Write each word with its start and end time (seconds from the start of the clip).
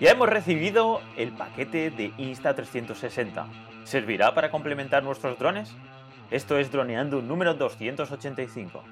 Ya 0.00 0.10
hemos 0.10 0.28
recibido 0.28 1.00
el 1.16 1.30
paquete 1.30 1.90
de 1.92 2.10
Insta360. 2.16 3.46
¿Servirá 3.84 4.34
para 4.34 4.50
complementar 4.50 5.04
nuestros 5.04 5.38
drones? 5.38 5.72
Esto 6.32 6.58
es 6.58 6.72
Droneando 6.72 7.22
número 7.22 7.54
285. 7.54 8.82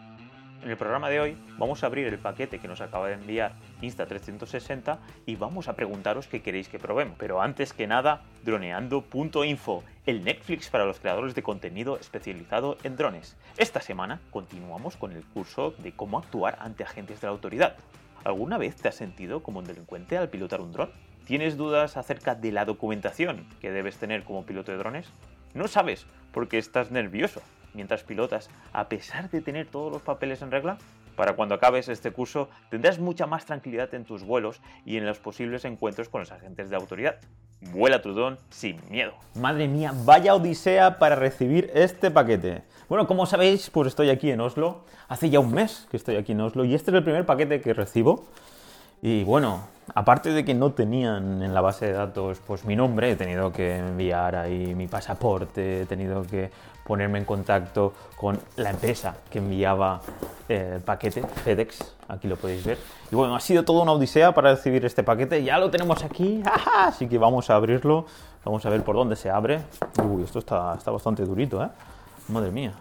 En 0.63 0.71
el 0.71 0.77
programa 0.77 1.11
de 1.11 1.19
hoy 1.19 1.37
vamos 1.59 1.83
a 1.83 1.87
abrir 1.87 2.07
el 2.07 2.21
paquete 2.21 2.61
que 2.61 2.69
nos 2.69 2.81
acaba 2.81 3.09
de 3.09 3.15
enviar 3.15 3.55
Insta360 3.83 4.99
y 5.27 5.35
vamos 5.35 5.67
a 5.67 5.75
preguntaros 5.75 6.29
qué 6.29 6.41
queréis 6.41 6.69
que 6.69 6.79
probemos. 6.79 7.17
Pero 7.19 7.43
antes 7.43 7.73
que 7.73 7.89
nada, 7.89 8.23
droneando.info, 8.45 9.83
el 10.07 10.23
Netflix 10.23 10.71
para 10.71 10.85
los 10.85 11.01
creadores 11.01 11.35
de 11.35 11.43
contenido 11.43 11.99
especializado 11.99 12.79
en 12.85 12.97
drones. 12.97 13.37
Esta 13.57 13.81
semana 13.81 14.21
continuamos 14.31 14.97
con 14.97 15.11
el 15.11 15.25
curso 15.25 15.75
de 15.79 15.91
cómo 15.91 16.19
actuar 16.19 16.59
ante 16.61 16.85
agentes 16.85 17.21
de 17.21 17.27
la 17.27 17.33
autoridad. 17.33 17.75
¿Alguna 18.25 18.57
vez 18.57 18.77
te 18.77 18.89
has 18.89 18.95
sentido 18.95 19.43
como 19.43 19.59
un 19.59 19.65
delincuente 19.65 20.17
al 20.17 20.29
pilotar 20.29 20.61
un 20.61 20.71
dron? 20.71 20.91
¿Tienes 21.25 21.57
dudas 21.57 21.97
acerca 21.97 22.37
de 22.37 22.53
la 22.53 22.65
documentación 22.65 23.47
que 23.61 23.73
debes 23.73 23.97
tener 23.97 24.23
como 24.23 24.47
piloto 24.47 24.71
de 24.71 24.79
drones? 24.79 25.09
No 25.55 25.67
sabes 25.67 26.07
porque 26.33 26.59
estás 26.59 26.91
nervioso 26.93 27.43
mientras 27.75 28.05
pilotas, 28.05 28.49
a 28.73 28.89
pesar 28.89 29.31
de 29.31 29.41
tener 29.41 29.67
todos 29.67 29.93
los 29.93 30.03
papeles 30.03 30.43
en 30.43 30.51
regla? 30.51 30.79
Para 31.17 31.35
cuando 31.35 31.55
acabes 31.55 31.89
este 31.89 32.11
curso 32.11 32.49
tendrás 32.71 32.99
mucha 32.99 33.27
más 33.27 33.45
tranquilidad 33.45 33.93
en 33.95 34.05
tus 34.05 34.25
vuelos 34.25 34.61
y 34.85 34.97
en 34.97 35.07
los 35.07 35.19
posibles 35.19 35.65
encuentros 35.65 36.09
con 36.09 36.21
los 36.21 36.33
agentes 36.33 36.71
de 36.71 36.77
autoridad. 36.77 37.17
Vuela 37.73 38.03
tu 38.03 38.13
dron 38.13 38.39
sin 38.51 38.81
miedo. 38.91 39.13
Madre 39.35 39.69
mía, 39.69 39.93
vaya 40.05 40.35
odisea 40.35 40.99
para 40.99 41.17
recibir 41.17 41.71
este 41.75 42.11
paquete. 42.11 42.63
Bueno, 42.93 43.07
como 43.07 43.25
sabéis, 43.25 43.71
pues 43.71 43.89
estoy 43.89 44.11
aquí 44.11 44.31
en 44.31 44.43
Oslo. 44.43 44.81
Hace 45.09 45.31
ya 45.31 45.41
un 45.41 45.51
mes 45.51 45.87
que 45.91 45.97
estoy 45.97 46.17
aquí 46.17 46.33
en 46.33 46.43
Oslo 46.43 46.63
y 46.67 46.75
este 46.75 46.91
es 46.91 46.95
el 46.99 47.03
primer 47.03 47.25
paquete 47.25 47.63
que 47.63 47.73
recibo. 47.73 48.25
Y 49.01 49.25
bueno, 49.25 49.61
aparte 49.95 50.29
de 50.29 50.45
que 50.45 50.53
no 50.53 50.73
tenían 50.73 51.43
en 51.43 51.55
la 51.55 51.63
base 51.63 51.87
de 51.87 51.93
datos 51.95 52.43
pues 52.47 52.67
mi 52.67 52.77
nombre, 52.77 53.13
he 53.13 53.17
tenido 53.17 53.51
que 53.51 53.79
enviar 53.79 54.37
ahí 54.37 54.75
mi 54.75 54.89
pasaporte, 54.89 55.81
he 55.81 55.87
tenido 55.87 56.23
que 56.25 56.51
ponerme 56.87 57.19
en 57.19 57.25
contacto 57.25 57.95
con 58.15 58.39
la 58.57 58.69
empresa 58.69 59.17
que 59.31 59.39
enviaba 59.39 60.03
eh, 60.47 60.73
el 60.75 60.83
paquete, 60.83 61.23
FedEx, 61.23 61.95
aquí 62.09 62.29
lo 62.29 62.37
podéis 62.37 62.63
ver. 62.63 62.77
Y 63.11 63.17
bueno, 63.17 63.35
ha 63.35 63.41
sido 63.41 63.65
toda 63.65 63.85
una 63.85 63.93
odisea 63.93 64.35
para 64.35 64.51
recibir 64.51 64.85
este 64.85 65.03
paquete, 65.03 65.43
ya 65.43 65.57
lo 65.57 65.71
tenemos 65.71 66.05
aquí, 66.05 66.43
así 66.77 67.09
que 67.09 67.17
vamos 67.17 67.49
a 67.49 67.55
abrirlo, 67.55 68.05
vamos 68.45 68.67
a 68.67 68.69
ver 68.69 68.85
por 68.85 68.97
dónde 68.97 69.17
se 69.17 69.31
abre. 69.31 69.63
Uy, 70.05 70.25
esto 70.25 70.41
está, 70.41 70.75
está 70.77 70.91
bastante 70.91 71.25
durito, 71.25 71.65
¿eh? 71.65 71.69
Madre 72.29 72.51
mía. 72.51 72.73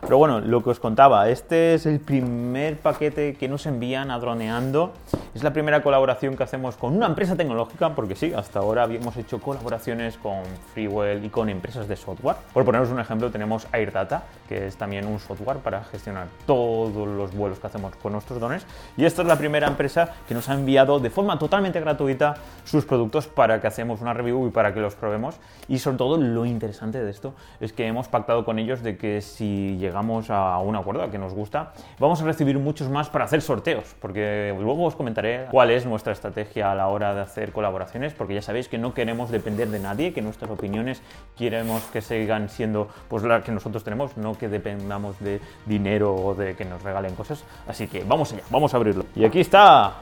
Pero 0.00 0.16
bueno, 0.16 0.40
lo 0.40 0.62
que 0.62 0.70
os 0.70 0.80
contaba, 0.80 1.28
este 1.28 1.74
es 1.74 1.84
el 1.84 2.00
primer 2.00 2.78
paquete 2.78 3.34
que 3.34 3.48
nos 3.48 3.66
envían 3.66 4.10
a 4.10 4.18
Droneando. 4.18 4.92
Es 5.34 5.44
la 5.44 5.52
primera 5.52 5.82
colaboración 5.82 6.36
que 6.36 6.42
hacemos 6.42 6.76
con 6.76 6.96
una 6.96 7.06
empresa 7.06 7.36
tecnológica, 7.36 7.94
porque 7.94 8.16
sí, 8.16 8.32
hasta 8.34 8.58
ahora 8.58 8.82
habíamos 8.82 9.16
hecho 9.16 9.40
colaboraciones 9.40 10.16
con 10.16 10.42
Freewell 10.72 11.24
y 11.24 11.28
con 11.28 11.48
empresas 11.48 11.86
de 11.86 11.94
software. 11.96 12.36
Por 12.52 12.64
poneros 12.64 12.88
un 12.88 12.98
ejemplo, 12.98 13.30
tenemos 13.30 13.68
AirData, 13.70 14.24
que 14.48 14.66
es 14.66 14.76
también 14.76 15.06
un 15.06 15.20
software 15.20 15.58
para 15.58 15.84
gestionar 15.84 16.26
todos 16.46 17.06
los 17.06 17.32
vuelos 17.32 17.60
que 17.60 17.68
hacemos 17.68 17.94
con 17.96 18.12
nuestros 18.12 18.40
drones. 18.40 18.66
Y 18.96 19.04
esta 19.04 19.22
es 19.22 19.28
la 19.28 19.36
primera 19.36 19.68
empresa 19.68 20.14
que 20.26 20.34
nos 20.34 20.48
ha 20.48 20.54
enviado 20.54 20.98
de 20.98 21.10
forma 21.10 21.38
totalmente 21.38 21.78
gratuita 21.78 22.34
sus 22.64 22.84
productos 22.84 23.28
para 23.28 23.60
que 23.60 23.68
hacemos 23.68 24.00
una 24.00 24.14
review 24.14 24.48
y 24.48 24.50
para 24.50 24.74
que 24.74 24.80
los 24.80 24.96
probemos. 24.96 25.36
Y 25.68 25.78
sobre 25.78 25.98
todo, 25.98 26.16
lo 26.16 26.46
interesante 26.46 27.00
de 27.00 27.10
esto 27.10 27.34
es 27.60 27.72
que 27.72 27.86
hemos 27.86 28.08
pactado 28.08 28.44
con 28.44 28.58
ellos 28.58 28.82
de 28.82 28.96
que 28.96 29.20
si 29.20 29.76
llegamos 29.76 29.89
a 29.94 30.58
un 30.58 30.76
acuerdo 30.76 31.10
que 31.10 31.18
nos 31.18 31.34
gusta, 31.34 31.72
vamos 31.98 32.20
a 32.22 32.24
recibir 32.24 32.58
muchos 32.58 32.88
más 32.88 33.08
para 33.08 33.24
hacer 33.24 33.42
sorteos, 33.42 33.94
porque 34.00 34.54
luego 34.58 34.84
os 34.84 34.96
comentaré 34.96 35.46
cuál 35.50 35.70
es 35.70 35.86
nuestra 35.86 36.12
estrategia 36.12 36.72
a 36.72 36.74
la 36.74 36.88
hora 36.88 37.14
de 37.14 37.20
hacer 37.20 37.52
colaboraciones, 37.52 38.12
porque 38.14 38.34
ya 38.34 38.42
sabéis 38.42 38.68
que 38.68 38.78
no 38.78 38.94
queremos 38.94 39.30
depender 39.30 39.68
de 39.68 39.80
nadie, 39.80 40.12
que 40.12 40.22
nuestras 40.22 40.50
opiniones 40.50 41.02
queremos 41.36 41.82
que 41.84 42.00
sigan 42.00 42.48
siendo 42.48 42.88
pues 43.08 43.22
las 43.22 43.44
que 43.44 43.52
nosotros 43.52 43.84
tenemos, 43.84 44.16
no 44.16 44.36
que 44.36 44.48
dependamos 44.48 45.18
de 45.20 45.40
dinero 45.66 46.14
o 46.14 46.34
de 46.34 46.56
que 46.56 46.64
nos 46.64 46.82
regalen 46.82 47.14
cosas. 47.14 47.44
Así 47.66 47.86
que 47.86 48.04
vamos 48.04 48.32
allá, 48.32 48.42
vamos 48.50 48.74
a 48.74 48.76
abrirlo. 48.76 49.04
Y 49.14 49.24
aquí 49.24 49.40
está 49.40 49.94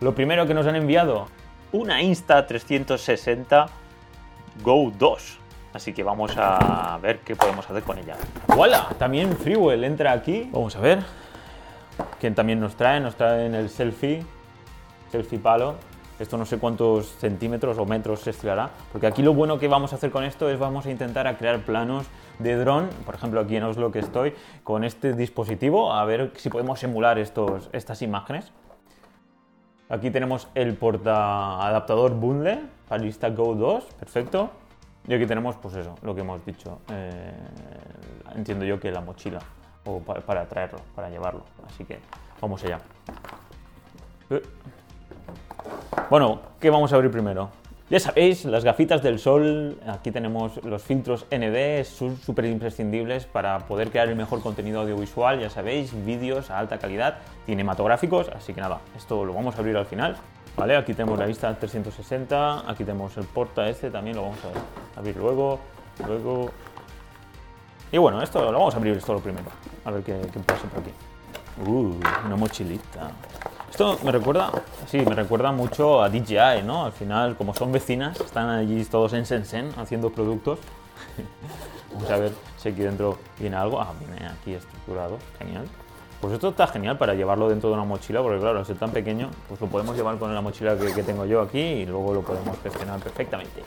lo 0.00 0.14
primero 0.14 0.46
que 0.46 0.54
nos 0.54 0.66
han 0.66 0.76
enviado, 0.76 1.26
una 1.72 2.02
Insta360 2.02 3.66
Go 4.62 4.92
2. 4.98 5.45
Así 5.76 5.92
que 5.92 6.02
vamos 6.02 6.32
a 6.38 6.98
ver 7.02 7.18
qué 7.18 7.36
podemos 7.36 7.68
hacer 7.68 7.82
con 7.82 7.98
ella. 7.98 8.16
¡Voilà! 8.48 8.88
También 8.98 9.36
Freewell 9.36 9.84
entra 9.84 10.10
aquí. 10.12 10.48
Vamos 10.50 10.74
a 10.74 10.80
ver. 10.80 11.00
¿Quién 12.18 12.34
también 12.34 12.60
nos 12.60 12.76
trae? 12.76 12.98
Nos 12.98 13.14
trae 13.14 13.44
en 13.44 13.54
el 13.54 13.68
selfie. 13.68 14.24
Selfie 15.12 15.38
palo. 15.38 15.74
Esto 16.18 16.38
no 16.38 16.46
sé 16.46 16.58
cuántos 16.58 17.08
centímetros 17.18 17.76
o 17.76 17.84
metros 17.84 18.20
se 18.20 18.30
estirará. 18.30 18.70
Porque 18.90 19.06
aquí 19.06 19.22
lo 19.22 19.34
bueno 19.34 19.58
que 19.58 19.68
vamos 19.68 19.92
a 19.92 19.96
hacer 19.96 20.10
con 20.10 20.24
esto 20.24 20.48
es 20.48 20.58
vamos 20.58 20.86
a 20.86 20.90
intentar 20.90 21.26
a 21.26 21.36
crear 21.36 21.58
planos 21.60 22.06
de 22.38 22.56
dron. 22.56 22.88
Por 23.04 23.14
ejemplo, 23.14 23.38
aquí 23.40 23.56
en 23.56 23.64
Oslo 23.64 23.92
que 23.92 23.98
estoy 23.98 24.32
con 24.64 24.82
este 24.82 25.12
dispositivo. 25.12 25.92
A 25.92 26.06
ver 26.06 26.32
si 26.36 26.48
podemos 26.48 26.82
emular 26.84 27.18
estos, 27.18 27.68
estas 27.74 28.00
imágenes. 28.00 28.50
Aquí 29.90 30.10
tenemos 30.10 30.48
el 30.54 30.74
porta 30.74 31.66
adaptador 31.66 32.14
bundle 32.14 32.60
para 32.88 33.02
lista 33.02 33.28
Go 33.28 33.54
2. 33.54 33.84
Perfecto. 34.00 34.50
Y 35.08 35.14
aquí 35.14 35.26
tenemos, 35.26 35.56
pues 35.56 35.76
eso, 35.76 35.94
lo 36.02 36.14
que 36.14 36.22
hemos 36.22 36.44
dicho. 36.44 36.80
Eh, 36.90 37.32
entiendo 38.34 38.64
yo 38.64 38.80
que 38.80 38.90
la 38.90 39.00
mochila, 39.00 39.38
o 39.84 40.00
para, 40.00 40.46
traerlo, 40.46 40.80
para 40.94 41.08
llevarlo. 41.08 41.44
Así 41.66 41.84
que 41.84 41.98
vamos 42.40 42.62
allá. 42.64 42.80
Eh. 44.30 44.42
Bueno, 46.10 46.40
¿qué 46.60 46.70
vamos 46.70 46.92
a 46.92 46.96
abrir 46.96 47.10
primero? 47.10 47.50
Ya 47.88 48.00
sabéis, 48.00 48.44
las 48.44 48.64
gafitas 48.64 49.00
del 49.00 49.20
sol, 49.20 49.78
aquí 49.86 50.10
tenemos 50.10 50.62
los 50.64 50.82
filtros 50.82 51.24
ND, 51.30 51.84
son 51.84 52.16
súper 52.16 52.46
imprescindibles 52.46 53.26
para 53.26 53.60
poder 53.60 53.90
crear 53.90 54.08
el 54.08 54.16
mejor 54.16 54.42
contenido 54.42 54.80
audiovisual, 54.80 55.38
ya 55.38 55.50
sabéis, 55.50 55.92
vídeos 56.04 56.50
a 56.50 56.58
alta 56.58 56.78
calidad, 56.78 57.18
cinematográficos, 57.46 58.28
así 58.30 58.52
que 58.54 58.60
nada, 58.60 58.80
esto 58.96 59.24
lo 59.24 59.32
vamos 59.34 59.54
a 59.54 59.58
abrir 59.60 59.76
al 59.76 59.86
final. 59.86 60.16
Vale, 60.56 60.74
aquí 60.74 60.94
tenemos 60.94 61.18
la 61.18 61.26
vista 61.26 61.54
360, 61.54 62.70
aquí 62.70 62.82
tenemos 62.82 63.14
el 63.18 63.24
porta 63.24 63.68
este, 63.68 63.90
también 63.90 64.16
lo 64.16 64.22
vamos 64.22 64.38
a 64.94 64.98
abrir 64.98 65.16
luego, 65.16 65.60
luego... 66.06 66.50
Y 67.92 67.98
bueno, 67.98 68.22
esto 68.22 68.40
lo 68.50 68.58
vamos 68.58 68.74
a 68.74 68.78
abrir 68.78 68.96
esto 68.96 69.12
lo 69.12 69.20
primero, 69.20 69.44
a 69.84 69.90
ver 69.90 70.02
qué, 70.02 70.14
pasa 70.46 70.62
por 70.68 70.80
aquí. 70.80 70.90
Uh, 71.66 71.94
una 72.26 72.36
mochilita. 72.36 73.10
Esto 73.70 73.98
me 74.02 74.10
recuerda, 74.10 74.50
sí, 74.86 74.98
me 74.98 75.14
recuerda 75.14 75.52
mucho 75.52 76.02
a 76.02 76.08
DJI, 76.08 76.62
¿no? 76.64 76.86
Al 76.86 76.92
final, 76.92 77.36
como 77.36 77.54
son 77.54 77.70
vecinas, 77.70 78.18
están 78.18 78.48
allí 78.48 78.82
todos 78.86 79.12
en 79.12 79.24
Shenzhen 79.24 79.70
haciendo 79.76 80.10
productos. 80.10 80.58
Vamos 81.92 82.10
a 82.10 82.16
ver 82.16 82.32
si 82.56 82.70
aquí 82.70 82.80
dentro 82.80 83.18
viene 83.38 83.56
algo. 83.56 83.80
Ah, 83.80 83.92
viene 83.98 84.26
aquí 84.26 84.54
estructurado, 84.54 85.18
genial. 85.38 85.66
Pues 86.20 86.32
esto 86.32 86.48
está 86.48 86.66
genial 86.66 86.96
para 86.96 87.14
llevarlo 87.14 87.48
dentro 87.48 87.68
de 87.68 87.74
una 87.74 87.84
mochila, 87.84 88.22
porque 88.22 88.40
claro, 88.40 88.58
al 88.58 88.66
ser 88.66 88.76
tan 88.78 88.90
pequeño, 88.90 89.30
pues 89.48 89.60
lo 89.60 89.66
podemos 89.66 89.96
llevar 89.96 90.18
con 90.18 90.34
la 90.34 90.40
mochila 90.40 90.76
que, 90.76 91.02
tengo 91.02 91.26
yo 91.26 91.42
aquí 91.42 91.60
y 91.60 91.86
luego 91.86 92.14
lo 92.14 92.22
podemos 92.22 92.58
gestionar 92.62 93.00
perfectamente. 93.00 93.62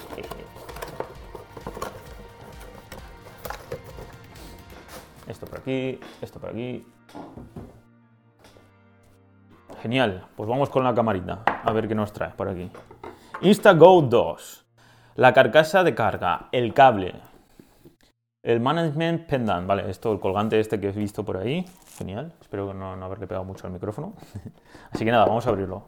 Esto 5.27 5.45
por 5.45 5.59
aquí, 5.59 5.99
esto 6.21 6.39
por 6.39 6.49
aquí. 6.49 6.85
Genial, 9.83 10.27
pues 10.35 10.49
vamos 10.49 10.69
con 10.69 10.83
la 10.83 10.93
camarita, 10.93 11.43
a 11.45 11.71
ver 11.71 11.87
qué 11.87 11.95
nos 11.95 12.11
trae 12.11 12.31
por 12.31 12.49
aquí. 12.49 12.69
InstaGo 13.41 14.01
2, 14.01 14.65
la 15.15 15.33
carcasa 15.33 15.83
de 15.83 15.93
carga, 15.93 16.49
el 16.51 16.73
cable, 16.73 17.13
el 18.41 18.59
Management 18.59 19.27
Pendant, 19.27 19.67
vale, 19.67 19.89
esto, 19.89 20.11
el 20.11 20.19
colgante 20.19 20.59
este 20.59 20.79
que 20.79 20.89
he 20.89 20.91
visto 20.91 21.23
por 21.23 21.37
ahí, 21.37 21.65
genial, 21.97 22.33
espero 22.39 22.73
no, 22.73 22.95
no 22.95 23.05
haberle 23.05 23.27
pegado 23.27 23.43
mucho 23.43 23.67
al 23.67 23.73
micrófono. 23.73 24.13
Así 24.91 25.03
que 25.03 25.11
nada, 25.11 25.25
vamos 25.25 25.45
a 25.45 25.49
abrirlo. 25.49 25.83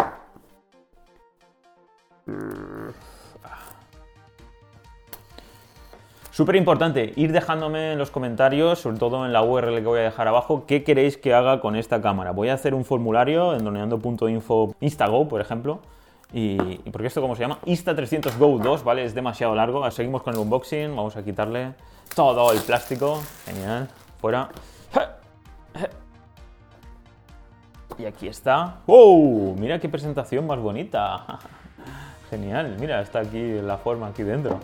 Súper 6.32 6.56
importante, 6.56 7.14
ir 7.16 7.32
dejándome 7.32 7.94
en 7.94 7.98
los 7.98 8.10
comentarios, 8.10 8.80
sobre 8.80 8.98
todo 8.98 9.26
en 9.26 9.34
la 9.34 9.44
URL 9.44 9.76
que 9.76 9.86
voy 9.86 10.00
a 10.00 10.04
dejar 10.04 10.28
abajo, 10.28 10.66
qué 10.66 10.84
queréis 10.84 11.18
que 11.18 11.34
haga 11.34 11.60
con 11.60 11.76
esta 11.76 12.02
cámara. 12.02 12.32
Voy 12.32 12.50
a 12.50 12.54
hacer 12.54 12.74
un 12.74 12.86
formulario 12.86 13.54
en 13.54 13.64
doneando.info 13.64 14.76
instago, 14.80 15.28
por 15.28 15.42
ejemplo, 15.42 15.82
y, 16.34 16.58
y, 16.86 16.90
porque 16.92 17.08
esto, 17.08 17.22
¿cómo 17.22 17.36
se 17.36 17.42
llama? 17.42 17.60
Insta300 17.66 18.38
Go 18.38 18.58
2, 18.60 18.84
¿vale? 18.86 19.04
Es 19.04 19.14
demasiado 19.14 19.54
largo. 19.56 19.90
Seguimos 19.92 20.24
con 20.24 20.34
el 20.34 20.40
unboxing. 20.40 20.96
Vamos 20.96 21.18
a 21.18 21.24
quitarle 21.26 21.74
todo 22.16 22.52
el 22.52 22.60
plástico. 22.60 23.22
Genial. 23.46 23.90
Fuera. 24.20 24.50
Y 27.98 28.06
aquí 28.06 28.28
está. 28.28 28.80
¡Wow! 28.88 29.56
Mira 29.58 29.80
qué 29.80 29.88
presentación 29.88 30.48
más 30.48 30.60
bonita. 30.60 31.40
Genial. 32.30 32.78
Mira, 32.80 33.02
está 33.02 33.20
aquí 33.20 33.62
la 33.62 33.78
forma 33.78 34.08
aquí 34.08 34.24
dentro. 34.24 34.60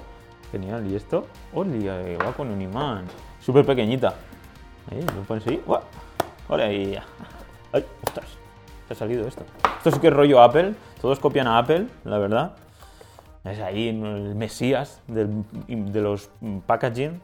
Genial. 0.51 0.89
¿Y 0.89 0.95
esto? 0.95 1.27
¡Oli! 1.53 1.87
Va 1.87 2.31
con 2.33 2.49
un 2.49 2.61
imán. 2.61 3.05
Súper 3.39 3.65
pequeñita. 3.65 4.13
Ahí, 4.89 5.01
lo 5.15 5.21
pones 5.23 5.45
ahí. 5.47 5.61
¡Hola! 6.47 6.65
¡Ay! 6.65 7.85
¡Ostras! 8.05 8.27
Se 8.87 8.93
ha 8.93 8.95
salido 8.95 9.27
esto. 9.27 9.43
Esto 9.77 9.91
sí 9.91 9.99
que 9.99 10.07
es 10.07 10.13
rollo 10.13 10.41
Apple. 10.41 10.73
Todos 11.01 11.19
copian 11.19 11.47
a 11.47 11.59
Apple, 11.59 11.87
la 12.05 12.17
verdad. 12.17 12.55
es 13.43 13.59
ahí 13.59 13.89
el 13.89 14.33
mesías 14.35 15.01
de 15.07 16.01
los 16.01 16.29
packaging 16.65 17.21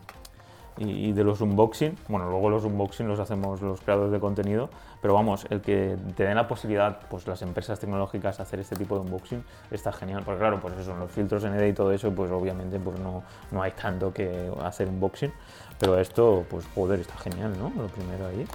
y 0.77 1.11
de 1.11 1.23
los 1.23 1.39
unboxing. 1.41 1.97
Bueno, 2.07 2.29
luego 2.29 2.49
los 2.49 2.63
unboxing 2.65 3.07
los 3.07 3.19
hacemos 3.19 3.61
los 3.61 3.81
creadores 3.81 4.11
de 4.11 4.19
contenido, 4.19 4.69
pero 5.01 5.13
vamos, 5.13 5.45
el 5.49 5.61
que 5.61 5.95
te 6.15 6.23
den 6.23 6.35
la 6.35 6.47
posibilidad, 6.47 6.99
pues 7.09 7.27
las 7.27 7.41
empresas 7.41 7.79
tecnológicas 7.79 8.39
hacer 8.39 8.59
este 8.59 8.75
tipo 8.75 8.95
de 8.95 9.01
unboxing 9.01 9.43
está 9.71 9.91
genial, 9.91 10.23
porque 10.25 10.39
claro, 10.39 10.59
pues 10.59 10.75
eso, 10.77 10.95
los 10.95 11.11
filtros 11.11 11.43
ND 11.43 11.67
y 11.67 11.73
todo 11.73 11.91
eso, 11.91 12.11
pues 12.11 12.31
obviamente 12.31 12.79
pues 12.79 12.99
no, 12.99 13.23
no 13.51 13.61
hay 13.61 13.71
tanto 13.71 14.13
que 14.13 14.51
hacer 14.63 14.87
unboxing, 14.87 15.31
pero 15.79 15.99
esto, 15.99 16.45
pues 16.49 16.65
joder, 16.73 16.99
está 17.01 17.17
genial, 17.17 17.53
¿no? 17.59 17.69
Lo 17.79 17.87
primero 17.89 18.27
ahí. 18.27 18.45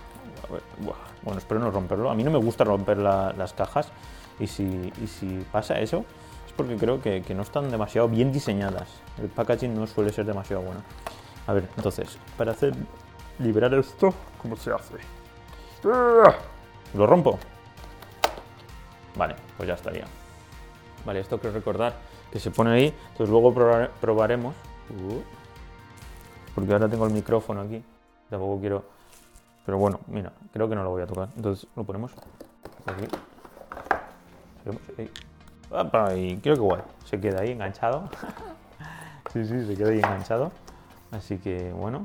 Bueno, 1.22 1.38
espero 1.38 1.60
no 1.60 1.70
romperlo. 1.70 2.10
A 2.10 2.14
mí 2.14 2.22
no 2.24 2.30
me 2.30 2.38
gusta 2.38 2.64
romper 2.64 2.98
la- 2.98 3.32
las 3.36 3.52
cajas 3.52 3.88
y 4.38 4.46
si, 4.46 4.92
y 5.02 5.06
si 5.06 5.44
pasa 5.52 5.78
eso, 5.80 6.04
es 6.46 6.52
porque 6.52 6.76
creo 6.76 7.02
que, 7.02 7.22
que 7.22 7.34
no 7.34 7.42
están 7.42 7.70
demasiado 7.70 8.08
bien 8.08 8.32
diseñadas. 8.32 8.88
El 9.20 9.28
packaging 9.28 9.74
no 9.74 9.86
suele 9.86 10.12
ser 10.12 10.24
demasiado 10.24 10.62
bueno. 10.62 10.80
A 11.48 11.52
ver, 11.54 11.68
entonces, 11.76 12.18
para 12.36 12.52
hacer 12.52 12.74
liberar 13.40 13.72
esto, 13.74 14.14
¿cómo 14.40 14.54
se 14.56 14.70
hace? 14.72 14.94
¿Lo 16.94 17.06
rompo? 17.06 17.38
Vale, 19.16 19.34
pues 19.56 19.66
ya 19.66 19.74
estaría. 19.74 20.04
Vale, 21.04 21.20
esto 21.20 21.38
quiero 21.40 21.54
recordar 21.56 21.94
que 22.30 22.38
se 22.38 22.50
pone 22.50 22.70
ahí, 22.70 22.94
entonces 23.12 23.30
luego 23.30 23.52
probar- 23.54 23.90
probaremos. 24.00 24.54
Uh, 24.90 25.20
porque 26.54 26.72
ahora 26.72 26.88
tengo 26.88 27.06
el 27.06 27.12
micrófono 27.12 27.62
aquí, 27.62 27.82
tampoco 28.30 28.60
quiero... 28.60 28.84
Pero 29.64 29.78
bueno, 29.78 30.00
mira, 30.06 30.32
creo 30.52 30.68
que 30.68 30.74
no 30.74 30.82
lo 30.82 30.90
voy 30.90 31.02
a 31.02 31.06
tocar. 31.06 31.28
Entonces 31.36 31.66
lo 31.76 31.84
ponemos 31.84 32.12
aquí. 32.86 33.06
Y 36.16 36.36
creo 36.38 36.54
que 36.56 36.60
guay, 36.60 36.82
se 37.04 37.20
queda 37.20 37.40
ahí 37.40 37.52
enganchado. 37.52 38.08
sí, 39.32 39.44
sí, 39.44 39.66
se 39.66 39.76
queda 39.76 39.90
ahí 39.90 39.98
enganchado. 39.98 40.50
Así 41.10 41.38
que 41.38 41.72
bueno, 41.72 42.02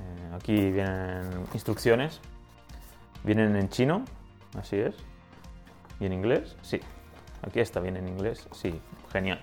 eh, 0.00 0.36
aquí 0.36 0.70
vienen 0.70 1.30
instrucciones. 1.54 2.20
Vienen 3.24 3.56
en 3.56 3.68
chino, 3.68 4.04
así 4.58 4.76
es. 4.76 4.94
¿Y 6.00 6.06
en 6.06 6.12
inglés? 6.12 6.56
Sí. 6.62 6.80
Aquí 7.42 7.60
está 7.60 7.80
bien 7.80 7.96
en 7.96 8.08
inglés, 8.08 8.48
sí. 8.52 8.80
Genial. 9.12 9.40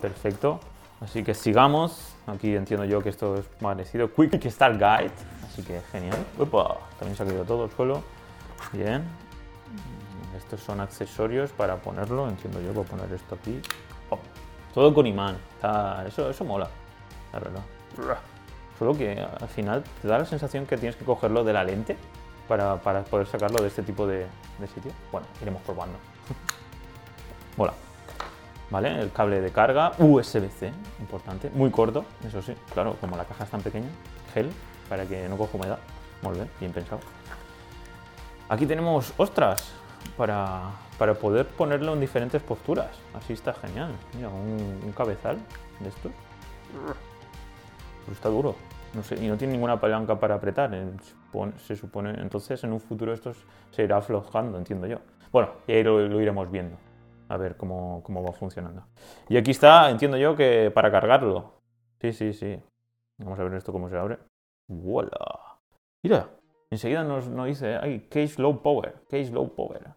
Perfecto. 0.00 0.60
Así 1.00 1.22
que 1.22 1.34
sigamos. 1.34 2.14
Aquí 2.26 2.54
entiendo 2.54 2.84
yo 2.84 3.00
que 3.00 3.08
esto 3.08 3.36
es 3.36 3.46
parecido. 3.46 4.12
Quick 4.12 4.44
Start 4.50 4.74
Guide. 4.74 5.12
Así 5.46 5.62
que 5.62 5.80
genial. 5.92 6.18
Upa, 6.38 6.78
también 6.98 7.16
se 7.16 7.22
ha 7.22 7.26
caído 7.26 7.44
todo 7.44 7.64
el 7.64 7.70
suelo. 7.70 8.02
Bien. 8.72 9.04
Estos 10.36 10.60
son 10.60 10.80
accesorios 10.80 11.50
para 11.52 11.76
ponerlo. 11.76 12.28
Entiendo 12.28 12.60
yo, 12.60 12.72
voy 12.72 12.84
a 12.84 12.88
poner 12.88 13.12
esto 13.12 13.34
aquí. 13.34 13.60
Oh, 14.10 14.18
todo 14.74 14.92
con 14.92 15.06
imán. 15.06 15.36
Eso, 16.06 16.28
eso 16.30 16.44
mola. 16.44 16.68
La 17.32 17.38
verdad. 17.38 17.62
Solo 18.78 18.96
que 18.96 19.20
al 19.20 19.48
final 19.48 19.84
te 20.00 20.08
da 20.08 20.18
la 20.18 20.24
sensación 20.24 20.66
que 20.66 20.76
tienes 20.76 20.96
que 20.96 21.04
cogerlo 21.04 21.44
de 21.44 21.52
la 21.52 21.64
lente 21.64 21.96
para, 22.48 22.76
para 22.76 23.02
poder 23.04 23.26
sacarlo 23.26 23.62
de 23.62 23.68
este 23.68 23.82
tipo 23.82 24.06
de, 24.06 24.26
de 24.58 24.66
sitio. 24.66 24.92
Bueno, 25.12 25.26
iremos 25.42 25.62
probando. 25.62 25.98
Mola. 27.56 27.74
¿Vale? 28.70 29.00
El 29.00 29.12
cable 29.12 29.40
de 29.40 29.50
carga 29.50 29.92
USB-C, 29.98 30.72
importante. 31.00 31.50
Muy 31.50 31.70
corto, 31.70 32.04
eso 32.24 32.40
sí. 32.40 32.54
Claro, 32.72 32.96
como 33.00 33.16
la 33.16 33.24
caja 33.24 33.44
es 33.44 33.50
tan 33.50 33.60
pequeña. 33.60 33.88
Gel, 34.32 34.50
para 34.88 35.04
que 35.06 35.28
no 35.28 35.36
coja 35.36 35.56
humedad. 35.56 35.78
Muy 36.22 36.34
bien, 36.34 36.50
bien 36.60 36.72
pensado. 36.72 37.00
Aquí 38.48 38.66
tenemos 38.66 39.12
ostras 39.16 39.72
para, 40.16 40.70
para 40.98 41.14
poder 41.14 41.46
ponerlo 41.46 41.92
en 41.92 42.00
diferentes 42.00 42.42
posturas. 42.42 42.90
Así 43.14 43.32
está 43.32 43.52
genial. 43.54 43.92
Mira, 44.14 44.28
un, 44.28 44.80
un 44.84 44.92
cabezal 44.92 45.38
de 45.80 45.88
estos. 45.88 46.12
Está 48.10 48.28
duro. 48.28 48.54
No 48.94 49.02
sé, 49.02 49.24
y 49.24 49.28
no 49.28 49.36
tiene 49.36 49.52
ninguna 49.52 49.80
palanca 49.80 50.18
para 50.18 50.34
apretar. 50.34 50.70
Se 51.58 51.76
supone, 51.76 52.20
entonces 52.20 52.62
en 52.64 52.72
un 52.72 52.80
futuro 52.80 53.12
esto 53.12 53.32
se 53.70 53.84
irá 53.84 53.98
aflojando, 53.98 54.58
entiendo 54.58 54.86
yo. 54.86 54.98
Bueno, 55.30 55.50
y 55.66 55.72
ahí 55.72 55.84
lo, 55.84 56.20
iremos 56.20 56.50
viendo. 56.50 56.76
A 57.28 57.36
ver 57.36 57.56
cómo, 57.56 58.02
cómo 58.02 58.24
va 58.24 58.32
funcionando. 58.32 58.84
Y 59.28 59.36
aquí 59.36 59.52
está, 59.52 59.88
entiendo 59.90 60.16
yo 60.16 60.34
que 60.34 60.72
para 60.74 60.90
cargarlo. 60.90 61.54
Sí, 62.00 62.12
sí, 62.12 62.32
sí. 62.32 62.60
Vamos 63.18 63.38
a 63.38 63.44
ver 63.44 63.54
esto 63.54 63.72
cómo 63.72 63.88
se 63.88 63.96
abre. 63.96 64.18
¡Voilà! 64.68 65.58
Mira, 66.02 66.28
enseguida 66.70 67.04
nos, 67.04 67.28
nos 67.28 67.46
dice, 67.46 67.76
hay 67.76 68.00
case 68.08 68.40
low 68.42 68.60
power, 68.60 68.94
case 69.08 69.30
low 69.30 69.48
power. 69.54 69.94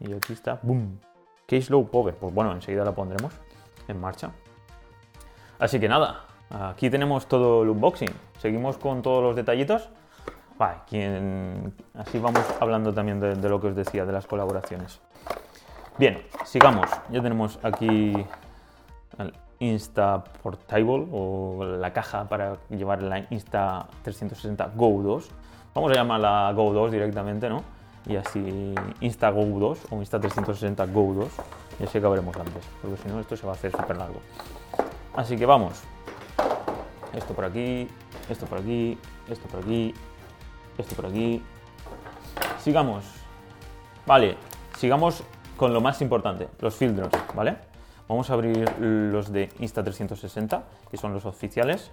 Y 0.00 0.12
aquí 0.12 0.32
está, 0.32 0.58
boom, 0.62 0.98
case 1.46 1.70
low 1.70 1.86
power. 1.86 2.14
Pues 2.14 2.32
bueno, 2.32 2.52
enseguida 2.52 2.84
la 2.84 2.92
pondremos 2.92 3.34
en 3.88 4.00
marcha. 4.00 4.32
Así 5.58 5.78
que 5.78 5.88
nada, 5.88 6.26
aquí 6.54 6.90
tenemos 6.90 7.26
todo 7.26 7.62
el 7.62 7.70
unboxing. 7.70 8.10
Seguimos 8.38 8.78
con 8.78 9.02
todos 9.02 9.22
los 9.22 9.36
detallitos. 9.36 9.88
Así 10.58 12.18
vamos 12.18 12.44
hablando 12.60 12.94
también 12.94 13.20
de, 13.20 13.48
lo 13.48 13.60
que 13.60 13.68
os 13.68 13.76
decía, 13.76 14.06
de 14.06 14.12
las 14.12 14.26
colaboraciones. 14.26 15.00
Bien, 15.98 16.22
sigamos. 16.44 16.88
Ya 17.10 17.20
tenemos 17.20 17.58
aquí 17.62 18.14
el 19.18 19.34
Insta 19.58 20.24
Portable 20.42 21.06
o 21.12 21.64
la 21.64 21.92
caja 21.92 22.28
para 22.28 22.56
llevar 22.70 23.02
la 23.02 23.26
Insta 23.30 23.86
360 24.02 24.72
Go 24.76 25.02
2. 25.02 25.30
Vamos 25.74 25.90
a 25.90 25.94
llamarla 25.94 26.52
Go 26.54 26.72
2 26.72 26.92
directamente, 26.92 27.48
¿no? 27.48 27.62
Y 28.06 28.16
así 28.16 28.74
Insta 29.00 29.30
Go 29.30 29.44
2 29.44 29.86
o 29.90 29.96
Insta 29.96 30.20
360 30.20 30.86
Go 30.86 31.14
2. 31.14 31.28
Y 31.80 31.84
así 31.84 31.98
acabaremos 31.98 32.36
antes, 32.36 32.64
porque 32.80 32.96
si 32.98 33.08
no 33.08 33.20
esto 33.20 33.36
se 33.36 33.44
va 33.44 33.52
a 33.52 33.56
hacer 33.56 33.72
súper 33.72 33.96
largo. 33.96 34.20
Así 35.16 35.36
que 35.36 35.46
vamos. 35.46 35.82
Esto 37.16 37.34
por 37.34 37.44
aquí, 37.44 37.88
esto 38.28 38.46
por 38.46 38.58
aquí, 38.58 38.98
esto 39.28 39.48
por 39.48 39.60
aquí, 39.60 39.94
esto 40.78 40.96
por 40.96 41.06
aquí. 41.06 41.42
Sigamos. 42.58 43.04
Vale, 44.06 44.36
sigamos 44.76 45.22
con 45.56 45.72
lo 45.72 45.80
más 45.80 46.00
importante, 46.02 46.48
los 46.60 46.74
filtros, 46.74 47.10
¿vale? 47.34 47.56
Vamos 48.08 48.28
a 48.28 48.34
abrir 48.34 48.68
los 48.78 49.32
de 49.32 49.48
Insta360, 49.60 50.62
que 50.90 50.96
son 50.96 51.14
los 51.14 51.24
oficiales, 51.24 51.90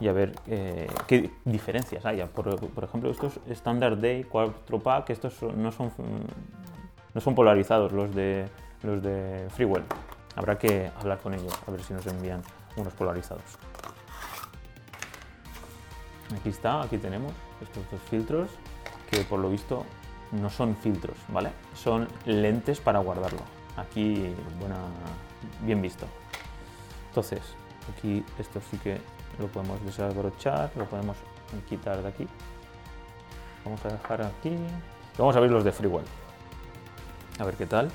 y 0.00 0.08
a 0.08 0.12
ver 0.12 0.32
eh, 0.46 0.86
qué 1.06 1.30
diferencias 1.44 2.06
hay. 2.06 2.24
Por, 2.24 2.48
ejemplo, 2.82 3.10
estos 3.10 3.38
Standard 3.48 3.98
Day 3.98 4.24
4 4.24 4.78
Pack, 4.78 5.10
estos 5.10 5.42
no 5.42 5.70
son, 5.70 5.92
no 7.12 7.20
son 7.20 7.34
polarizados, 7.34 7.92
los 7.92 8.14
de, 8.14 8.46
los 8.82 9.02
de 9.02 9.48
Freewell. 9.50 9.84
Habrá 10.36 10.56
que 10.56 10.90
hablar 10.98 11.18
con 11.18 11.34
ellos, 11.34 11.52
a 11.66 11.70
ver 11.70 11.82
si 11.82 11.92
nos 11.92 12.06
envían 12.06 12.42
unos 12.76 12.94
polarizados. 12.94 13.58
Aquí 16.38 16.48
está, 16.50 16.82
aquí 16.82 16.98
tenemos 16.98 17.32
estos 17.60 17.82
dos 17.90 18.00
filtros 18.08 18.50
que 19.10 19.20
por 19.24 19.40
lo 19.40 19.50
visto 19.50 19.84
no 20.32 20.48
son 20.48 20.76
filtros, 20.76 21.16
¿vale? 21.28 21.50
Son 21.74 22.06
lentes 22.24 22.80
para 22.80 23.00
guardarlo. 23.00 23.40
Aquí, 23.76 24.32
buena, 24.60 24.76
bien 25.62 25.82
visto. 25.82 26.06
Entonces, 27.08 27.40
aquí 27.92 28.24
esto 28.38 28.60
sí 28.70 28.78
que 28.78 28.98
lo 29.38 29.48
podemos 29.48 29.84
desabrochar, 29.84 30.70
lo 30.76 30.84
podemos 30.84 31.16
quitar 31.68 32.02
de 32.02 32.08
aquí. 32.08 32.26
Vamos 33.64 33.84
a 33.84 33.88
dejar 33.88 34.22
aquí. 34.22 34.56
Vamos 35.18 35.34
a 35.34 35.38
abrir 35.38 35.52
los 35.52 35.64
de 35.64 35.72
Freewell. 35.72 36.04
A 37.38 37.44
ver 37.44 37.54
qué 37.54 37.66
tal. 37.66 37.90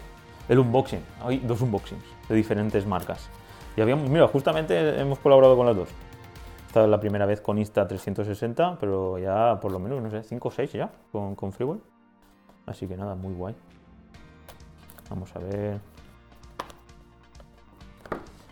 El 0.49 0.59
unboxing. 0.59 1.03
Hay 1.23 1.39
dos 1.39 1.61
unboxings 1.61 2.03
de 2.27 2.35
diferentes 2.35 2.85
marcas. 2.85 3.29
Y 3.77 3.81
habíamos, 3.81 4.09
mira, 4.09 4.27
justamente 4.27 4.99
hemos 4.99 5.19
colaborado 5.19 5.55
con 5.55 5.65
las 5.65 5.75
dos. 5.75 5.89
La 6.75 6.99
primera 6.99 7.25
vez 7.25 7.39
con 7.39 7.57
Insta360, 7.57 8.77
pero 8.77 9.17
ya 9.17 9.57
por 9.61 9.71
lo 9.71 9.79
menos, 9.79 10.03
no 10.03 10.09
sé, 10.11 10.23
5 10.23 10.47
o 10.49 10.51
6 10.51 10.73
ya 10.73 10.91
con, 11.09 11.33
con. 11.33 11.53
Así 12.65 12.85
que 12.85 12.97
nada, 12.97 13.15
muy 13.15 13.33
guay. 13.33 13.55
Vamos 15.09 15.33
a 15.37 15.39
ver. 15.39 15.79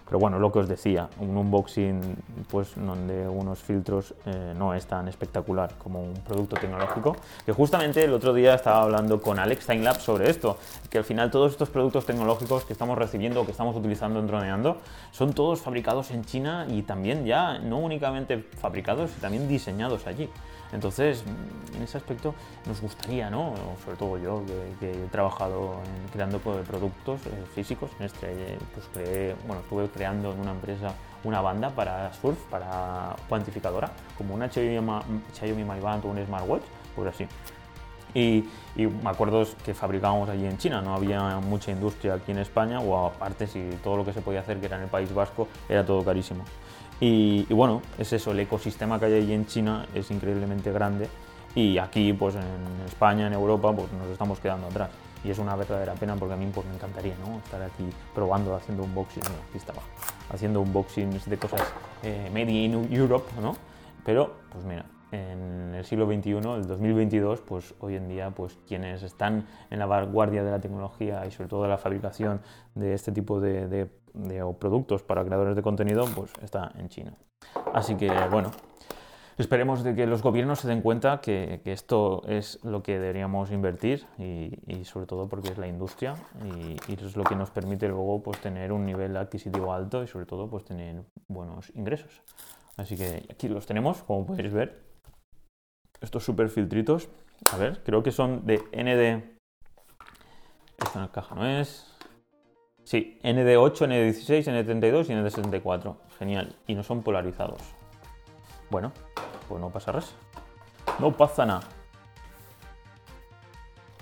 Pero 0.05 0.19
bueno, 0.19 0.39
lo 0.39 0.51
que 0.51 0.59
os 0.59 0.67
decía, 0.67 1.09
un 1.19 1.35
unboxing 1.37 2.15
pues 2.49 2.73
donde 2.75 3.27
unos 3.27 3.59
filtros 3.59 4.13
eh, 4.25 4.53
no 4.57 4.73
es 4.73 4.85
tan 4.85 5.07
espectacular 5.07 5.73
como 5.77 6.01
un 6.01 6.13
producto 6.13 6.55
tecnológico. 6.55 7.15
Que 7.45 7.51
justamente 7.51 8.03
el 8.03 8.13
otro 8.13 8.33
día 8.33 8.53
estaba 8.53 8.83
hablando 8.83 9.21
con 9.21 9.39
Alex 9.39 9.65
Timelab 9.65 9.99
sobre 9.99 10.29
esto, 10.29 10.57
que 10.89 10.97
al 10.97 11.03
final 11.03 11.31
todos 11.31 11.51
estos 11.51 11.69
productos 11.69 12.05
tecnológicos 12.05 12.65
que 12.65 12.73
estamos 12.73 12.97
recibiendo, 12.97 13.45
que 13.45 13.51
estamos 13.51 13.75
utilizando 13.75 14.19
en 14.19 14.27
Droneando, 14.27 14.77
son 15.11 15.33
todos 15.33 15.61
fabricados 15.61 16.11
en 16.11 16.23
China 16.25 16.65
y 16.69 16.83
también 16.83 17.25
ya 17.25 17.59
no 17.59 17.79
únicamente 17.79 18.37
fabricados, 18.37 19.11
también 19.13 19.47
diseñados 19.47 20.05
allí. 20.07 20.29
Entonces, 20.73 21.23
en 21.75 21.83
ese 21.83 21.97
aspecto 21.97 22.33
nos 22.65 22.81
gustaría, 22.81 23.29
¿no? 23.29 23.53
Sobre 23.85 23.95
todo 23.95 24.17
yo, 24.17 24.43
que, 24.45 24.79
que 24.79 25.03
he 25.03 25.07
trabajado 25.07 25.75
en 25.85 26.09
creando 26.11 26.39
pues, 26.39 26.67
productos 26.67 27.21
eh, 27.27 27.29
físicos, 27.53 27.91
en 27.99 28.05
este, 28.07 28.57
pues 28.73 28.87
creé, 28.91 29.35
bueno, 29.45 29.61
estuve 29.61 29.87
creando 29.93 30.31
en 30.31 30.39
una 30.39 30.51
empresa 30.51 30.93
una 31.23 31.41
banda 31.41 31.69
para 31.69 32.11
surf, 32.13 32.37
para 32.49 33.15
cuantificadora, 33.29 33.91
como 34.17 34.35
una 34.35 34.49
Xiaomi, 34.49 35.01
Xiaomi 35.33 35.63
Mi 35.63 35.79
Band 35.79 36.05
o 36.05 36.09
un 36.09 36.25
smartwatch, 36.25 36.63
pues 36.95 37.09
así. 37.09 37.27
Y, 38.13 38.43
me 38.75 39.09
acuerdo 39.09 39.43
que 39.65 39.73
fabricábamos 39.73 40.29
allí 40.29 40.45
en 40.45 40.57
China, 40.57 40.81
no 40.81 40.93
había 40.93 41.39
mucha 41.39 41.71
industria 41.71 42.15
aquí 42.15 42.31
en 42.31 42.39
España, 42.39 42.79
o 42.79 43.07
aparte 43.07 43.47
si 43.47 43.69
todo 43.83 43.97
lo 43.97 44.05
que 44.05 44.13
se 44.13 44.21
podía 44.21 44.41
hacer, 44.41 44.59
que 44.59 44.67
era 44.67 44.77
en 44.77 44.83
el 44.83 44.89
País 44.89 45.13
Vasco, 45.13 45.47
era 45.67 45.85
todo 45.85 46.03
carísimo. 46.03 46.43
Y, 46.99 47.47
y 47.49 47.53
bueno, 47.53 47.81
es 47.97 48.13
eso, 48.13 48.31
el 48.31 48.39
ecosistema 48.39 48.99
que 48.99 49.05
hay 49.05 49.13
allí 49.15 49.33
en 49.33 49.47
China 49.47 49.87
es 49.95 50.11
increíblemente 50.11 50.71
grande 50.71 51.07
y 51.55 51.77
aquí 51.77 52.13
pues 52.13 52.35
en 52.35 52.85
España, 52.85 53.27
en 53.27 53.33
Europa, 53.33 53.73
pues 53.73 53.91
nos 53.93 54.07
estamos 54.09 54.39
quedando 54.39 54.67
atrás 54.67 54.89
y 55.23 55.29
es 55.31 55.39
una 55.39 55.55
verdadera 55.55 55.93
pena 55.93 56.15
porque 56.15 56.33
a 56.33 56.37
mí 56.37 56.49
pues, 56.53 56.65
me 56.67 56.73
encantaría 56.73 57.15
¿no? 57.25 57.37
estar 57.37 57.61
aquí 57.61 57.89
probando, 58.13 58.55
haciendo 58.55 58.83
unboxing, 58.83 59.23
bueno, 59.23 59.37
aquí 59.47 59.57
estaba, 59.57 59.81
haciendo 60.31 60.61
unboxings 60.61 61.29
de 61.29 61.37
cosas 61.37 61.61
eh, 62.03 62.29
made 62.33 62.51
in 62.51 62.93
Europe, 62.93 63.29
¿no? 63.41 63.55
Pero, 64.05 64.33
pues 64.51 64.65
mira, 64.65 64.85
en 65.11 65.75
el 65.75 65.85
siglo 65.85 66.05
XXI, 66.07 66.31
el 66.31 66.67
2022, 66.67 67.41
pues 67.41 67.73
hoy 67.79 67.95
en 67.95 68.07
día, 68.07 68.31
pues 68.31 68.57
quienes 68.67 69.03
están 69.03 69.45
en 69.69 69.79
la 69.79 69.85
vanguardia 69.85 70.43
de 70.43 70.51
la 70.51 70.59
tecnología 70.59 71.25
y 71.25 71.31
sobre 71.31 71.49
todo 71.49 71.63
de 71.63 71.69
la 71.69 71.77
fabricación 71.77 72.41
de 72.75 72.93
este 72.93 73.11
tipo 73.11 73.39
de, 73.39 73.67
de, 73.67 73.89
de 74.13 74.55
productos 74.59 75.03
para 75.03 75.23
creadores 75.23 75.55
de 75.55 75.61
contenido, 75.61 76.05
pues 76.15 76.31
está 76.41 76.71
en 76.77 76.89
China. 76.89 77.13
Así 77.73 77.95
que, 77.95 78.11
bueno, 78.31 78.51
Esperemos 79.37 79.83
de 79.83 79.95
que 79.95 80.05
los 80.05 80.21
gobiernos 80.21 80.59
se 80.59 80.67
den 80.67 80.81
cuenta 80.81 81.19
que, 81.19 81.61
esto 81.65 82.21
es 82.27 82.63
lo 82.63 82.83
que 82.83 82.99
deberíamos 82.99 83.51
invertir 83.51 84.05
y, 84.17 84.85
sobre 84.85 85.07
todo 85.07 85.27
porque 85.27 85.49
es 85.49 85.57
la 85.57 85.67
industria 85.67 86.15
y, 86.45 86.93
es 86.93 87.15
lo 87.15 87.23
que 87.23 87.35
nos 87.35 87.49
permite 87.49 87.87
luego 87.87 88.21
pues, 88.21 88.39
tener 88.39 88.71
un 88.71 88.85
nivel 88.85 89.17
adquisitivo 89.17 89.73
alto 89.73 90.03
y 90.03 90.07
sobre 90.07 90.25
todo 90.25 90.47
pues, 90.49 90.65
tener 90.65 91.03
buenos 91.27 91.71
ingresos. 91.75 92.21
Así 92.77 92.95
que 92.95 93.25
aquí 93.31 93.47
los 93.47 93.65
tenemos, 93.65 94.03
como 94.03 94.25
podéis 94.25 94.53
ver. 94.53 94.83
Estos 96.01 96.23
super 96.23 96.49
filtritos. 96.49 97.09
A 97.51 97.57
ver, 97.57 97.81
creo 97.83 98.03
que 98.03 98.11
son 98.11 98.45
de 98.45 98.57
ND. 98.57 99.23
Esta 100.77 100.99
en 100.99 101.01
la 101.01 101.11
caja 101.11 101.35
no 101.35 101.47
es. 101.47 101.89
Sí, 102.83 103.19
ND8, 103.23 103.87
ND16, 103.87 104.43
ND32 104.45 105.09
y 105.09 105.13
ND64. 105.13 105.95
Genial. 106.19 106.55
Y 106.67 106.75
no 106.75 106.83
son 106.83 107.01
polarizados. 107.01 107.82
Bueno, 108.73 108.91
pues 109.47 109.61
no 109.61 109.69
pasa 109.69 109.91
res. 109.91 110.15
No 110.97 111.11
pasa 111.11 111.45
nada. 111.45 111.61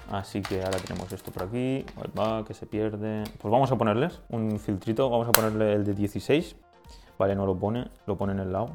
Así 0.09 0.41
que 0.41 0.63
ahora 0.63 0.77
tenemos 0.77 1.11
esto 1.11 1.29
por 1.29 1.43
aquí. 1.43 1.85
Va, 2.17 2.45
que 2.45 2.53
se 2.53 2.65
pierde. 2.65 3.25
Pues 3.41 3.51
vamos 3.51 3.69
a 3.73 3.77
ponerles 3.77 4.21
un 4.29 4.57
filtrito. 4.61 5.09
Vamos 5.09 5.27
a 5.27 5.33
ponerle 5.33 5.73
el 5.73 5.83
de 5.83 5.93
16. 5.93 6.55
Vale, 7.19 7.35
no 7.35 7.45
lo 7.45 7.57
pone. 7.57 7.89
Lo 8.05 8.17
pone 8.17 8.31
en 8.31 8.39
el 8.39 8.53
lado. 8.53 8.69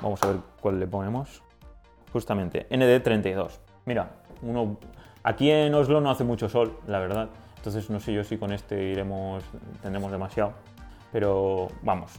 Vamos 0.00 0.20
a 0.24 0.26
ver 0.26 0.38
cuál 0.60 0.80
le 0.80 0.88
ponemos. 0.88 1.40
Justamente, 2.12 2.68
ND32. 2.68 3.60
Mira, 3.84 4.10
uno... 4.42 4.76
Aquí 5.22 5.52
en 5.52 5.72
Oslo 5.72 6.00
no 6.00 6.10
hace 6.10 6.24
mucho 6.24 6.48
sol, 6.48 6.80
la 6.88 6.98
verdad. 6.98 7.28
Entonces 7.58 7.88
no 7.90 8.00
sé 8.00 8.12
yo 8.12 8.24
si 8.24 8.38
con 8.38 8.52
este 8.52 8.82
iremos, 8.86 9.44
tendremos 9.82 10.10
demasiado. 10.10 10.54
Pero 11.12 11.68
vamos. 11.82 12.10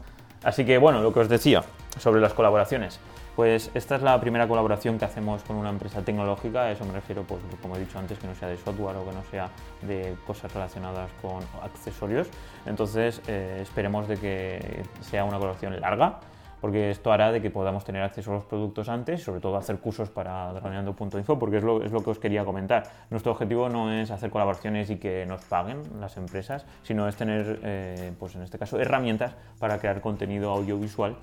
Así 0.42 0.64
que 0.64 0.78
bueno, 0.78 1.02
lo 1.02 1.12
que 1.12 1.20
os 1.20 1.28
decía 1.28 1.66
sobre 1.98 2.22
las 2.22 2.34
colaboraciones. 2.34 3.00
Pues 3.36 3.72
esta 3.74 3.96
es 3.96 4.02
la 4.02 4.20
primera 4.20 4.48
colaboración 4.48 5.00
que 5.00 5.06
hacemos 5.06 5.42
con 5.44 5.56
una 5.56 5.70
empresa 5.70 6.02
tecnológica, 6.02 6.70
eso 6.70 6.84
me 6.86 6.92
refiero, 6.94 7.24
pues 7.24 7.42
como 7.62 7.78
he 7.78 7.80
dicho 7.80 7.98
antes, 7.98 8.20
que 8.20 8.28
no 8.28 8.36
sea 8.36 8.50
de 8.50 8.58
software 8.58 8.98
o 8.98 9.06
que 9.06 9.14
no 9.14 9.24
sea 9.32 9.50
de 9.84 10.16
cosas 10.28 10.54
relacionadas 10.54 11.10
con 11.22 11.40
accesorios. 11.64 12.28
Entonces 12.66 13.22
eh, 13.28 13.60
esperemos 13.62 14.08
de 14.10 14.18
que 14.18 14.84
sea 15.00 15.24
una 15.24 15.38
colaboración 15.38 15.80
larga, 15.80 16.20
porque 16.60 16.92
esto 16.92 17.12
hará 17.12 17.32
de 17.32 17.42
que 17.42 17.50
podamos 17.50 17.84
tener 17.84 18.04
acceso 18.04 18.32
a 18.32 18.36
los 18.36 18.46
productos 18.46 18.88
antes 18.88 19.24
sobre 19.24 19.42
todo 19.42 19.58
hacer 19.58 19.80
cursos 19.80 20.10
para 20.10 20.54
droneando.info, 20.54 21.40
porque 21.40 21.58
es 21.58 21.64
lo, 21.64 21.84
es 21.84 21.92
lo, 21.92 22.04
que 22.04 22.12
os 22.12 22.20
quería 22.20 22.46
comentar. 22.46 22.84
Nuestro 23.10 23.32
objetivo 23.32 23.70
no 23.70 23.92
es 23.92 24.12
hacer 24.12 24.30
colaboraciones 24.30 24.90
y 24.90 24.98
que 24.98 25.26
nos 25.26 25.44
paguen 25.46 25.82
las 26.00 26.18
empresas, 26.18 26.66
sino 26.84 27.08
es 27.08 27.16
tener, 27.16 27.60
eh, 27.64 28.14
pues 28.20 28.36
en 28.36 28.44
este 28.44 28.60
caso, 28.60 28.80
herramientas 28.80 29.34
para 29.58 29.80
crear 29.80 30.02
contenido 30.02 30.52
audiovisual 30.52 31.16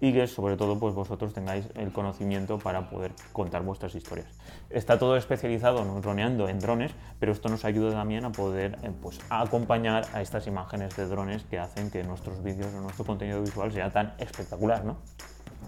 y 0.00 0.12
que 0.12 0.26
sobre 0.26 0.56
todo 0.56 0.78
pues 0.78 0.94
vosotros 0.94 1.32
tengáis 1.32 1.66
el 1.74 1.92
conocimiento 1.92 2.58
para 2.58 2.90
poder 2.90 3.12
contar 3.32 3.62
vuestras 3.62 3.94
historias. 3.94 4.28
Está 4.70 4.98
todo 4.98 5.16
especializado 5.16 5.82
en 5.82 6.00
droneando 6.00 6.48
en 6.48 6.58
drones, 6.58 6.92
pero 7.18 7.32
esto 7.32 7.48
nos 7.48 7.64
ayuda 7.64 7.92
también 7.92 8.24
a 8.24 8.32
poder 8.32 8.78
eh, 8.82 8.90
pues, 9.00 9.20
acompañar 9.30 10.06
a 10.12 10.20
estas 10.20 10.46
imágenes 10.46 10.96
de 10.96 11.06
drones 11.06 11.44
que 11.44 11.58
hacen 11.58 11.90
que 11.90 12.02
nuestros 12.04 12.42
vídeos 12.42 12.74
o 12.74 12.80
nuestro 12.80 13.04
contenido 13.04 13.40
visual 13.40 13.72
sea 13.72 13.90
tan 13.92 14.14
espectacular. 14.18 14.84
¿no? 14.84 14.96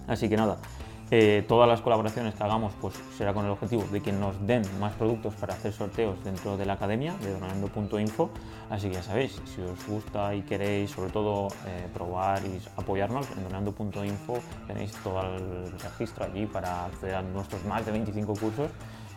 Así 0.06 0.28
que 0.28 0.37
nada, 0.37 0.58
eh, 1.10 1.44
todas 1.48 1.68
las 1.68 1.80
colaboraciones 1.80 2.34
que 2.34 2.42
hagamos 2.42 2.74
pues, 2.80 2.94
será 3.16 3.32
con 3.32 3.44
el 3.44 3.50
objetivo 3.50 3.84
de 3.90 4.00
que 4.02 4.12
nos 4.12 4.46
den 4.46 4.62
más 4.78 4.92
productos 4.94 5.34
para 5.34 5.54
hacer 5.54 5.72
sorteos 5.72 6.22
dentro 6.22 6.56
de 6.56 6.66
la 6.66 6.74
academia 6.74 7.14
de 7.22 7.32
donando.info. 7.32 8.30
Así 8.70 8.88
que 8.88 8.94
ya 8.94 9.02
sabéis, 9.02 9.40
si 9.46 9.62
os 9.62 9.86
gusta 9.86 10.34
y 10.34 10.42
queréis 10.42 10.90
sobre 10.90 11.10
todo 11.10 11.48
eh, 11.66 11.86
probar 11.94 12.42
y 12.44 12.60
apoyarnos 12.76 13.26
en 13.36 13.44
donando.info 13.44 14.38
tenéis 14.66 14.92
todo 15.02 15.22
el 15.22 15.72
registro 15.80 16.24
allí 16.24 16.46
para 16.46 16.86
acceder 16.86 17.16
a 17.16 17.22
nuestros 17.22 17.64
más 17.64 17.84
de 17.86 17.92
25 17.92 18.34
cursos 18.34 18.70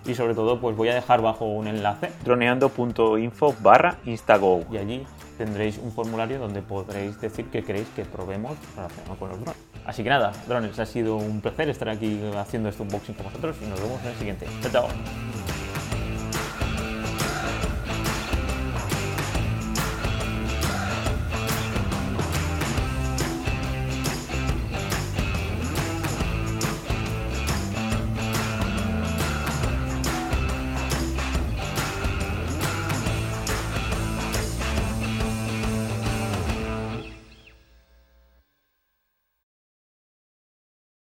y 0.06 0.16
sobre 0.16 0.34
todo 0.34 0.60
pues 0.60 0.76
voy 0.76 0.90
a 0.90 0.96
dejar 0.96 1.22
bajo 1.22 1.46
un 1.46 1.68
enlace 1.68 2.12
droneando.info 2.24 3.56
barra 3.62 3.98
instago 4.06 4.64
y 4.72 4.78
allí 4.78 5.06
tendréis 5.44 5.80
un 5.80 5.92
formulario 5.92 6.38
donde 6.38 6.62
podréis 6.62 7.20
decir 7.20 7.46
que 7.46 7.64
queréis 7.64 7.88
que 7.96 8.06
probemos 8.06 8.56
relacionado 8.76 9.16
con 9.18 9.30
los 9.30 9.40
drones. 9.40 9.62
Así 9.88 10.04
que 10.04 10.10
nada, 10.10 10.32
drones, 10.48 10.78
ha 10.78 10.86
sido 10.86 11.16
un 11.16 11.42
placer 11.42 11.68
estar 11.68 11.90
aquí 11.90 12.22
haciendo 12.38 12.70
este 12.70 12.84
unboxing 12.84 13.16
con 13.16 13.26
vosotros 13.26 13.56
y 13.60 13.66
nos 13.66 13.82
vemos 13.82 14.00
en 14.04 14.10
el 14.10 14.16
siguiente. 14.18 14.46
Chao, 14.62 14.72
chao. 14.72 15.61